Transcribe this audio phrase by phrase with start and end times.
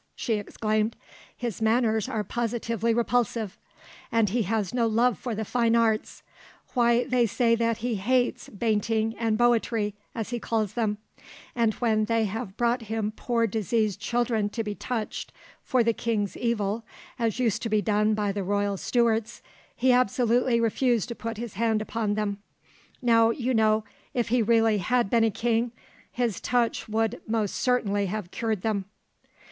[0.15, 0.95] she exclaimed:
[1.37, 3.55] "his manners are positively repulsive,
[4.11, 6.23] and he has no love for the fine arts:
[6.73, 10.97] why they say that he hates `bainting and boetry,' as he calls them;
[11.55, 16.35] and when they have brought him poor diseased children to be touched for the king's
[16.35, 16.83] evil,
[17.19, 19.43] as used to be done by the royal Stuarts,
[19.75, 22.39] he absolutely refused to put his hand upon them.
[23.03, 23.83] Now, you know,
[24.15, 25.71] if he really had been a king,
[26.11, 28.85] his touch would most certainly have cured them."